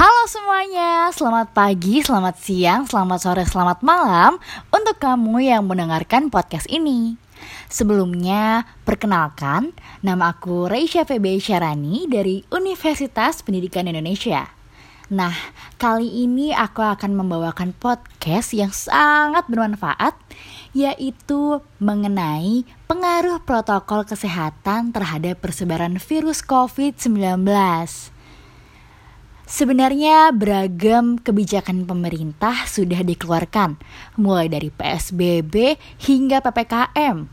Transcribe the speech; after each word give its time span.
Halo 0.00 0.24
semuanya, 0.32 1.12
selamat 1.12 1.52
pagi, 1.52 2.00
selamat 2.00 2.40
siang, 2.40 2.88
selamat 2.88 3.20
sore, 3.20 3.44
selamat 3.44 3.84
malam 3.84 4.40
untuk 4.72 4.96
kamu 4.96 5.44
yang 5.44 5.68
mendengarkan 5.68 6.32
podcast 6.32 6.64
ini. 6.72 7.20
Sebelumnya, 7.68 8.64
perkenalkan, 8.88 9.76
nama 10.00 10.32
aku 10.32 10.72
Reisha 10.72 11.04
Febe 11.04 11.36
Syarani 11.36 12.08
dari 12.08 12.40
Universitas 12.48 13.44
Pendidikan 13.44 13.92
Indonesia. 13.92 14.48
Nah, 15.12 15.36
kali 15.76 16.24
ini 16.24 16.56
aku 16.56 16.80
akan 16.80 17.20
membawakan 17.20 17.76
podcast 17.76 18.56
yang 18.56 18.72
sangat 18.72 19.52
bermanfaat, 19.52 20.16
yaitu 20.72 21.60
mengenai 21.76 22.64
pengaruh 22.88 23.44
protokol 23.44 24.08
kesehatan 24.08 24.96
terhadap 24.96 25.44
persebaran 25.44 26.00
virus 26.00 26.40
COVID-19. 26.40 27.44
Sebenarnya 29.50 30.30
beragam 30.30 31.18
kebijakan 31.18 31.82
pemerintah 31.82 32.70
sudah 32.70 33.02
dikeluarkan, 33.02 33.82
mulai 34.14 34.46
dari 34.46 34.70
PSBB 34.70 35.74
hingga 36.06 36.38
PPKM. 36.38 37.26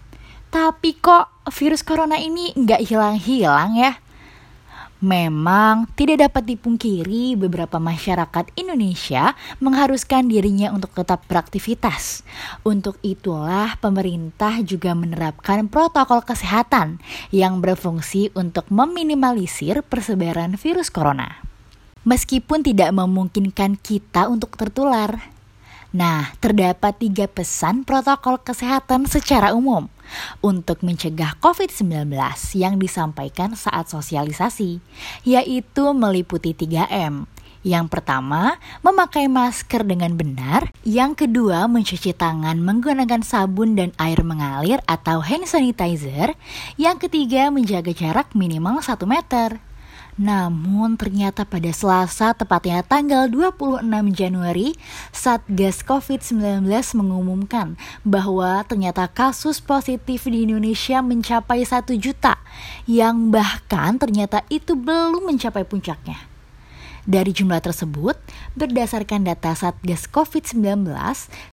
Tapi 0.49 0.97
kok 0.97 1.45
virus 1.53 1.85
corona 1.85 2.17
ini 2.17 2.57
nggak 2.57 2.81
hilang-hilang 2.89 3.77
ya? 3.77 4.01
Memang 4.97 5.93
tidak 5.93 6.25
dapat 6.25 6.57
dipungkiri 6.57 7.37
beberapa 7.37 7.77
masyarakat 7.77 8.49
Indonesia 8.57 9.37
mengharuskan 9.61 10.25
dirinya 10.25 10.73
untuk 10.73 10.97
tetap 10.97 11.21
beraktivitas. 11.29 12.25
Untuk 12.65 12.97
itulah 13.05 13.77
pemerintah 13.77 14.57
juga 14.65 14.97
menerapkan 14.97 15.69
protokol 15.69 16.25
kesehatan 16.25 16.97
yang 17.29 17.61
berfungsi 17.61 18.33
untuk 18.33 18.65
meminimalisir 18.73 19.85
persebaran 19.85 20.57
virus 20.57 20.89
corona 20.89 21.46
meskipun 22.07 22.63
tidak 22.63 22.95
memungkinkan 22.95 23.75
kita 23.75 24.31
untuk 24.31 24.55
tertular. 24.55 25.35
Nah, 25.91 26.31
terdapat 26.39 26.95
tiga 26.99 27.27
pesan 27.27 27.83
protokol 27.83 28.39
kesehatan 28.39 29.07
secara 29.07 29.51
umum 29.51 29.91
untuk 30.39 30.83
mencegah 30.83 31.35
COVID-19 31.43 32.11
yang 32.55 32.79
disampaikan 32.79 33.55
saat 33.55 33.91
sosialisasi, 33.91 34.79
yaitu 35.27 35.83
meliputi 35.91 36.55
3M. 36.55 37.27
Yang 37.67 37.85
pertama, 37.91 38.55
memakai 38.79 39.27
masker 39.27 39.83
dengan 39.83 40.15
benar. 40.15 40.71
Yang 40.87 41.27
kedua, 41.27 41.67
mencuci 41.67 42.15
tangan 42.15 42.55
menggunakan 42.63 43.19
sabun 43.25 43.75
dan 43.75 43.91
air 43.99 44.23
mengalir 44.23 44.79
atau 44.87 45.19
hand 45.19 45.49
sanitizer. 45.49 46.37
Yang 46.79 47.09
ketiga, 47.09 47.51
menjaga 47.51 47.91
jarak 47.91 48.31
minimal 48.31 48.79
1 48.79 49.03
meter. 49.03 49.66
Namun 50.17 50.97
ternyata 50.97 51.45
pada 51.45 51.69
Selasa 51.69 52.33
tepatnya 52.33 52.81
tanggal 52.81 53.29
26 53.29 53.85
Januari 54.17 54.73
Satgas 55.13 55.85
COVID-19 55.85 56.65
mengumumkan 56.97 57.77
bahwa 58.01 58.65
ternyata 58.65 59.05
kasus 59.05 59.61
positif 59.61 60.25
di 60.25 60.49
Indonesia 60.49 61.05
mencapai 61.05 61.61
1 61.61 61.93
juta 62.01 62.41
yang 62.89 63.29
bahkan 63.29 64.01
ternyata 64.01 64.41
itu 64.49 64.73
belum 64.73 65.29
mencapai 65.29 65.61
puncaknya. 65.69 66.36
Dari 67.07 67.31
jumlah 67.31 67.63
tersebut, 67.63 68.19
berdasarkan 68.59 69.23
data 69.23 69.55
Satgas 69.55 70.11
COVID-19, 70.11 70.91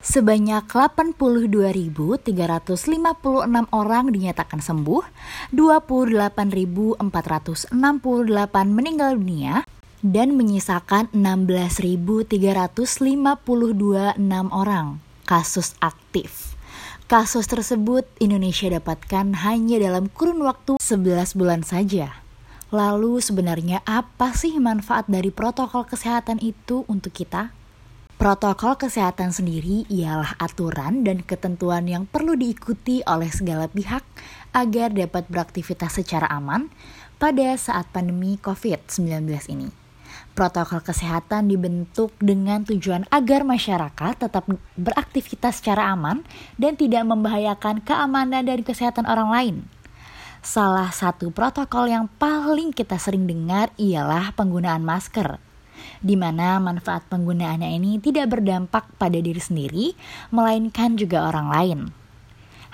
sebanyak 0.02 0.66
82.356 0.66 2.27
orang 3.70 4.05
dinyatakan 4.11 4.58
sembuh, 4.58 5.06
28.468 5.55 6.98
meninggal 8.66 9.14
dunia, 9.14 9.62
dan 10.02 10.34
menyisakan 10.34 11.14
16.352 11.14 12.34
orang 14.50 14.98
kasus 15.22 15.78
aktif. 15.78 16.58
Kasus 17.06 17.46
tersebut 17.46 18.02
Indonesia 18.18 18.74
dapatkan 18.74 19.46
hanya 19.46 19.79
dalam 19.79 20.11
kurun 20.11 20.42
waktu 20.42 20.83
11 20.83 21.39
bulan 21.39 21.62
saja. 21.62 22.23
Lalu 22.74 23.23
sebenarnya 23.23 23.86
apa 23.86 24.35
sih 24.35 24.58
manfaat 24.58 25.07
dari 25.07 25.30
protokol 25.30 25.86
kesehatan 25.86 26.42
itu 26.42 26.83
untuk 26.90 27.14
kita? 27.14 27.55
Protokol 28.18 28.74
kesehatan 28.74 29.30
sendiri 29.30 29.86
ialah 29.86 30.35
aturan 30.42 31.07
dan 31.07 31.23
ketentuan 31.23 31.86
yang 31.86 32.02
perlu 32.02 32.35
diikuti 32.35 32.98
oleh 33.07 33.30
segala 33.30 33.70
pihak 33.70 34.02
agar 34.51 34.90
dapat 34.90 35.23
beraktivitas 35.30 36.02
secara 36.02 36.27
aman 36.35 36.67
pada 37.23 37.55
saat 37.55 37.86
pandemi 37.95 38.42
COVID-19 38.42 39.23
ini. 39.55 39.70
Protokol 40.35 40.83
kesehatan 40.83 41.46
dibentuk 41.46 42.11
dengan 42.18 42.67
tujuan 42.67 43.06
agar 43.14 43.46
masyarakat 43.46 44.18
tetap 44.18 44.51
beraktivitas 44.74 45.62
secara 45.62 45.95
aman 45.95 46.27
dan 46.58 46.74
tidak 46.74 47.06
membahayakan 47.06 47.86
keamanan 47.86 48.42
dan 48.42 48.67
kesehatan 48.67 49.06
orang 49.06 49.30
lain. 49.30 49.56
Salah 50.44 50.92
satu 50.92 51.32
protokol 51.32 51.88
yang 51.88 52.05
paling 52.20 52.77
kita 52.77 53.00
sering 53.00 53.24
dengar 53.24 53.72
ialah 53.80 54.36
penggunaan 54.36 54.84
masker 54.84 55.40
di 56.05 56.20
mana 56.20 56.60
manfaat 56.60 57.08
penggunaannya 57.08 57.80
ini 57.80 57.96
tidak 57.96 58.36
berdampak 58.36 58.84
pada 59.00 59.16
diri 59.16 59.40
sendiri, 59.40 59.86
melainkan 60.28 61.00
juga 61.00 61.32
orang 61.32 61.48
lain. 61.48 61.80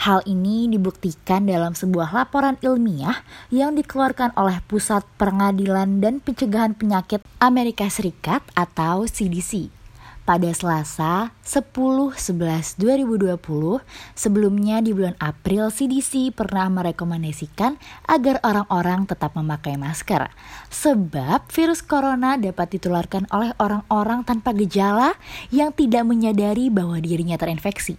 Hal 0.02 0.24
ini 0.26 0.66
dibuktikan 0.66 1.46
dalam 1.46 1.76
sebuah 1.76 2.10
laporan 2.10 2.58
ilmiah 2.64 3.22
yang 3.54 3.78
dikeluarkan 3.78 4.34
oleh 4.34 4.58
Pusat 4.66 5.06
Pengadilan 5.20 6.02
dan 6.02 6.18
Pencegahan 6.24 6.74
Penyakit 6.74 7.22
Amerika 7.36 7.86
Serikat 7.86 8.42
atau 8.58 9.04
CDC 9.06 9.79
pada 10.28 10.52
Selasa 10.54 11.34
10-11-2020. 11.42 13.82
Sebelumnya 14.14 14.78
di 14.84 14.94
bulan 14.94 15.16
April 15.18 15.72
CDC 15.72 16.30
pernah 16.36 16.68
merekomendasikan 16.70 17.80
agar 18.06 18.38
orang-orang 18.46 19.08
tetap 19.08 19.34
memakai 19.34 19.74
masker. 19.80 20.30
Sebab 20.70 21.50
virus 21.50 21.82
corona 21.82 22.38
dapat 22.38 22.78
ditularkan 22.78 23.26
oleh 23.34 23.50
orang-orang 23.58 24.22
tanpa 24.22 24.54
gejala 24.54 25.18
yang 25.50 25.74
tidak 25.74 26.06
menyadari 26.06 26.70
bahwa 26.70 27.00
dirinya 27.00 27.34
terinfeksi. 27.40 27.96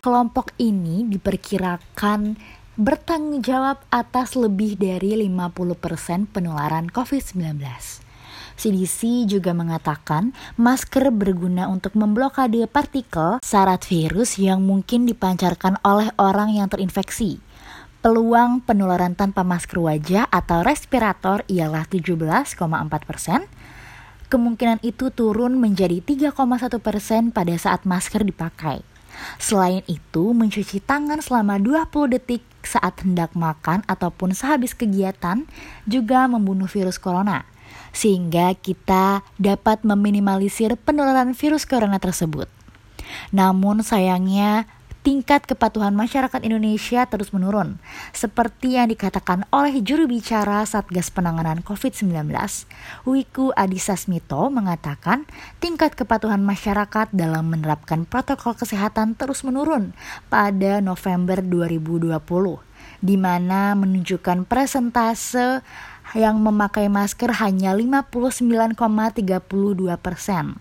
Kelompok 0.00 0.54
ini 0.62 1.04
diperkirakan 1.10 2.38
bertanggung 2.76 3.40
jawab 3.40 3.80
atas 3.88 4.36
lebih 4.36 4.76
dari 4.76 5.16
50% 5.16 6.28
penularan 6.30 6.92
COVID-19. 6.92 7.56
CDC 8.56 9.28
juga 9.28 9.52
mengatakan 9.52 10.32
masker 10.56 11.12
berguna 11.12 11.68
untuk 11.68 11.92
memblokade 11.92 12.64
partikel 12.64 13.36
syarat 13.44 13.84
virus 13.84 14.40
yang 14.40 14.64
mungkin 14.64 15.04
dipancarkan 15.04 15.76
oleh 15.84 16.08
orang 16.16 16.56
yang 16.56 16.72
terinfeksi. 16.72 17.38
Peluang 18.00 18.64
penularan 18.64 19.12
tanpa 19.12 19.44
masker 19.44 19.76
wajah 19.76 20.24
atau 20.32 20.64
respirator 20.64 21.44
ialah 21.52 21.84
17,4 21.84 22.56
persen. 23.04 23.44
Kemungkinan 24.26 24.82
itu 24.82 25.12
turun 25.12 25.60
menjadi 25.60 26.02
3,1 26.02 26.34
persen 26.82 27.30
pada 27.30 27.54
saat 27.54 27.86
masker 27.86 28.26
dipakai. 28.26 28.82
Selain 29.40 29.80
itu, 29.88 30.36
mencuci 30.36 30.82
tangan 30.84 31.24
selama 31.24 31.56
20 31.56 32.14
detik 32.14 32.44
saat 32.66 33.00
hendak 33.00 33.32
makan 33.32 33.86
ataupun 33.86 34.34
sehabis 34.34 34.74
kegiatan 34.74 35.46
juga 35.86 36.26
membunuh 36.26 36.66
virus 36.66 36.98
corona 36.98 37.46
sehingga 37.96 38.52
kita 38.52 39.24
dapat 39.40 39.80
meminimalisir 39.88 40.76
penularan 40.76 41.32
virus 41.32 41.64
corona 41.64 41.96
tersebut. 41.96 42.52
Namun 43.32 43.80
sayangnya 43.80 44.68
tingkat 45.06 45.46
kepatuhan 45.46 45.94
masyarakat 45.94 46.42
Indonesia 46.42 47.06
terus 47.06 47.30
menurun. 47.30 47.78
Seperti 48.10 48.74
yang 48.74 48.90
dikatakan 48.90 49.46
oleh 49.54 49.78
juru 49.78 50.10
bicara 50.10 50.66
Satgas 50.66 51.14
Penanganan 51.14 51.62
COVID-19, 51.62 52.26
Wiku 53.06 53.54
Adhisa 53.54 53.94
Smito 53.94 54.50
mengatakan 54.50 55.22
tingkat 55.62 55.94
kepatuhan 55.94 56.42
masyarakat 56.42 57.14
dalam 57.14 57.54
menerapkan 57.54 58.02
protokol 58.02 58.58
kesehatan 58.58 59.14
terus 59.14 59.46
menurun 59.46 59.94
pada 60.26 60.82
November 60.82 61.38
2020, 61.38 62.18
di 62.98 63.14
mana 63.14 63.78
menunjukkan 63.78 64.42
presentase 64.50 65.62
yang 66.14 66.38
memakai 66.38 66.86
masker 66.86 67.42
hanya 67.42 67.74
59,32 67.74 69.18
persen. 69.98 70.60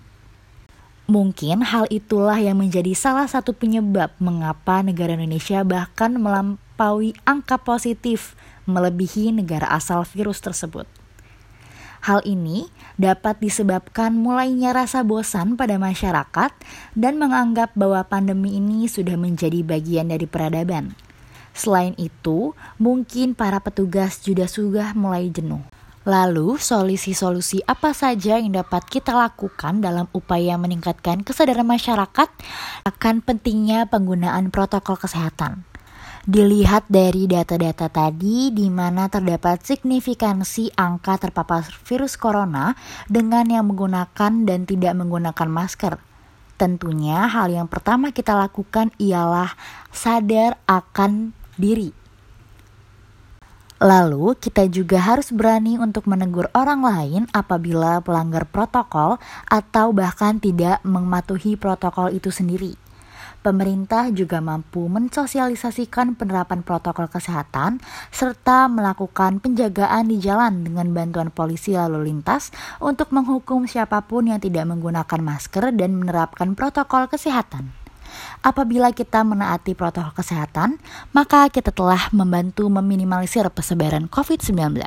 Mungkin 1.05 1.61
hal 1.61 1.85
itulah 1.93 2.41
yang 2.41 2.57
menjadi 2.57 2.97
salah 2.97 3.29
satu 3.29 3.53
penyebab 3.53 4.09
mengapa 4.17 4.81
negara 4.81 5.13
Indonesia 5.13 5.61
bahkan 5.61 6.17
melampaui 6.17 7.13
angka 7.29 7.61
positif 7.61 8.33
melebihi 8.65 9.29
negara 9.29 9.69
asal 9.69 10.01
virus 10.01 10.41
tersebut. 10.41 10.89
Hal 12.01 12.25
ini 12.25 12.69
dapat 12.97 13.37
disebabkan 13.37 14.17
mulainya 14.17 14.73
rasa 14.73 15.05
bosan 15.05 15.57
pada 15.57 15.77
masyarakat 15.77 16.53
dan 16.97 17.13
menganggap 17.21 17.73
bahwa 17.77 18.01
pandemi 18.05 18.57
ini 18.57 18.85
sudah 18.85 19.17
menjadi 19.17 19.61
bagian 19.61 20.09
dari 20.09 20.25
peradaban. 20.25 20.97
Selain 21.55 21.95
itu, 21.95 22.51
mungkin 22.75 23.31
para 23.31 23.63
petugas 23.63 24.19
juga 24.19 24.43
sudah 24.43 24.91
mulai 24.91 25.31
jenuh. 25.31 25.63
Lalu, 26.05 26.61
solusi-solusi 26.61 27.65
apa 27.65 27.89
saja 27.95 28.37
yang 28.37 28.53
dapat 28.53 28.85
kita 28.85 29.15
lakukan 29.15 29.81
dalam 29.81 30.05
upaya 30.13 30.53
meningkatkan 30.53 31.25
kesadaran 31.25 31.65
masyarakat 31.65 32.29
akan 32.85 33.15
pentingnya 33.25 33.89
penggunaan 33.89 34.53
protokol 34.53 35.01
kesehatan? 35.01 35.65
Dilihat 36.29 36.85
dari 36.89 37.25
data-data 37.25 37.89
tadi, 37.89 38.53
di 38.53 38.69
mana 38.69 39.09
terdapat 39.09 39.65
signifikansi 39.65 40.77
angka 40.77 41.17
terpapar 41.21 41.65
virus 41.85 42.17
corona 42.17 42.77
dengan 43.09 43.49
yang 43.49 43.65
menggunakan 43.69 44.45
dan 44.45 44.69
tidak 44.69 44.93
menggunakan 44.93 45.49
masker. 45.49 45.97
Tentunya, 46.57 47.29
hal 47.29 47.49
yang 47.49 47.65
pertama 47.65 48.09
kita 48.13 48.37
lakukan 48.37 48.93
ialah 49.01 49.53
sadar 49.89 50.57
akan 50.65 51.33
diri 51.55 52.05
Lalu, 53.75 54.39
kita 54.39 54.71
juga 54.71 55.03
harus 55.03 55.35
berani 55.35 55.75
untuk 55.75 56.07
menegur 56.07 56.47
orang 56.55 56.79
lain 56.79 57.21
apabila 57.35 57.99
pelanggar 57.99 58.47
protokol 58.47 59.19
atau 59.51 59.91
bahkan 59.91 60.39
tidak 60.39 60.79
mematuhi 60.87 61.59
protokol 61.59 62.15
itu 62.15 62.31
sendiri. 62.31 62.79
Pemerintah 63.43 64.09
juga 64.09 64.41
mampu 64.41 64.89
mensosialisasikan 64.89 66.17
penerapan 66.17 66.65
protokol 66.65 67.05
kesehatan 67.05 67.77
serta 68.09 68.65
melakukan 68.65 69.37
penjagaan 69.37 70.09
di 70.09 70.17
jalan 70.17 70.65
dengan 70.65 70.89
bantuan 70.89 71.29
polisi 71.29 71.77
lalu 71.77 72.09
lintas 72.09 72.49
untuk 72.81 73.13
menghukum 73.13 73.69
siapa 73.69 74.01
pun 74.07 74.33
yang 74.33 74.41
tidak 74.41 74.65
menggunakan 74.65 75.21
masker 75.21 75.77
dan 75.77 75.93
menerapkan 75.93 76.57
protokol 76.57 77.05
kesehatan. 77.05 77.84
Apabila 78.45 78.93
kita 78.93 79.25
menaati 79.25 79.73
protokol 79.73 80.13
kesehatan, 80.13 80.77
maka 81.15 81.49
kita 81.49 81.73
telah 81.73 82.09
membantu 82.13 82.69
meminimalisir 82.69 83.47
persebaran 83.49 84.05
COVID-19. 84.11 84.77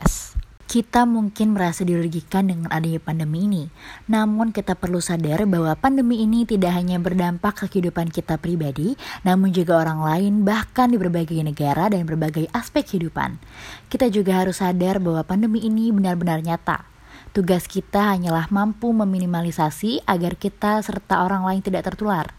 Kita 0.69 1.09
mungkin 1.09 1.57
merasa 1.57 1.81
dirugikan 1.81 2.45
dengan 2.45 2.69
adanya 2.69 3.01
pandemi 3.01 3.49
ini, 3.49 3.73
namun 4.05 4.53
kita 4.53 4.77
perlu 4.77 5.01
sadar 5.01 5.49
bahwa 5.49 5.73
pandemi 5.81 6.21
ini 6.21 6.45
tidak 6.45 6.77
hanya 6.77 7.01
berdampak 7.01 7.57
ke 7.57 7.73
kehidupan 7.73 8.13
kita 8.13 8.37
pribadi, 8.37 8.93
namun 9.25 9.49
juga 9.49 9.81
orang 9.81 10.05
lain, 10.05 10.45
bahkan 10.45 10.93
di 10.93 11.01
berbagai 11.01 11.41
negara 11.41 11.89
dan 11.89 12.05
berbagai 12.05 12.53
aspek 12.53 12.85
kehidupan. 12.85 13.41
Kita 13.89 14.13
juga 14.13 14.45
harus 14.45 14.61
sadar 14.61 15.01
bahwa 15.01 15.25
pandemi 15.25 15.65
ini 15.65 15.89
benar-benar 15.89 16.45
nyata. 16.45 16.85
Tugas 17.33 17.65
kita 17.65 18.13
hanyalah 18.13 18.53
mampu 18.53 18.93
meminimalisasi 18.93 20.05
agar 20.05 20.37
kita 20.37 20.85
serta 20.85 21.25
orang 21.25 21.49
lain 21.49 21.65
tidak 21.65 21.89
tertular. 21.89 22.33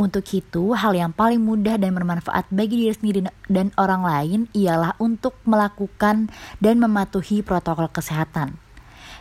Untuk 0.00 0.24
itu, 0.32 0.72
hal 0.72 0.96
yang 0.96 1.12
paling 1.12 1.44
mudah 1.44 1.76
dan 1.76 1.92
bermanfaat 1.92 2.48
bagi 2.48 2.88
diri 2.88 2.94
sendiri 2.96 3.20
dan 3.52 3.68
orang 3.76 4.00
lain 4.00 4.40
ialah 4.56 4.96
untuk 4.96 5.36
melakukan 5.44 6.32
dan 6.56 6.80
mematuhi 6.80 7.44
protokol 7.44 7.92
kesehatan. 7.92 8.56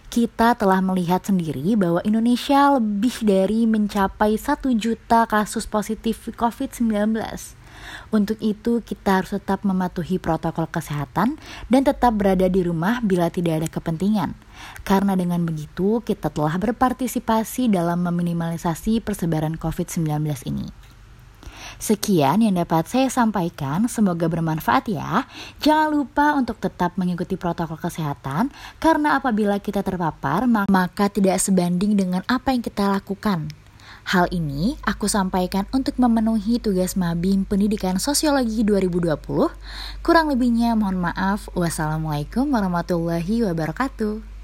Kita 0.07 0.55
telah 0.55 0.79
melihat 0.79 1.19
sendiri 1.19 1.75
bahwa 1.75 1.99
Indonesia 2.07 2.79
lebih 2.79 3.11
dari 3.27 3.67
mencapai 3.67 4.39
1 4.39 4.71
juta 4.79 5.27
kasus 5.27 5.67
positif 5.67 6.31
COVID-19. 6.31 7.58
Untuk 8.09 8.41
itu, 8.41 8.81
kita 8.81 9.21
harus 9.21 9.35
tetap 9.35 9.61
mematuhi 9.67 10.17
protokol 10.17 10.65
kesehatan 10.69 11.37
dan 11.69 11.81
tetap 11.85 12.17
berada 12.17 12.49
di 12.49 12.61
rumah 12.65 12.99
bila 13.05 13.29
tidak 13.29 13.63
ada 13.63 13.69
kepentingan. 13.69 14.33
Karena 14.83 15.13
dengan 15.15 15.45
begitu, 15.45 16.01
kita 16.03 16.33
telah 16.33 16.57
berpartisipasi 16.57 17.69
dalam 17.71 18.01
meminimalisasi 18.03 19.03
persebaran 19.03 19.55
COVID-19 19.55 20.09
ini. 20.49 20.89
Sekian 21.79 22.43
yang 22.43 22.59
dapat 22.59 22.91
saya 22.91 23.07
sampaikan, 23.07 23.87
semoga 23.87 24.27
bermanfaat 24.27 24.91
ya. 24.91 25.23
Jangan 25.63 25.87
lupa 25.95 26.35
untuk 26.35 26.59
tetap 26.59 26.99
mengikuti 26.99 27.39
protokol 27.39 27.79
kesehatan, 27.79 28.51
karena 28.83 29.15
apabila 29.15 29.63
kita 29.63 29.79
terpapar, 29.79 30.43
maka 30.49 31.07
tidak 31.07 31.39
sebanding 31.39 31.95
dengan 31.95 32.19
apa 32.27 32.51
yang 32.51 32.59
kita 32.59 32.83
lakukan. 32.99 33.47
Hal 34.09 34.25
ini 34.33 34.73
aku 34.89 35.05
sampaikan 35.05 35.69
untuk 35.69 36.01
memenuhi 36.01 36.57
tugas 36.57 36.97
Mabim 36.97 37.45
Pendidikan 37.45 38.01
Sosiologi 38.01 38.65
2020. 38.65 39.21
Kurang 40.01 40.33
lebihnya 40.33 40.73
mohon 40.73 40.97
maaf. 40.97 41.45
Wassalamualaikum 41.53 42.49
warahmatullahi 42.49 43.45
wabarakatuh. 43.45 44.38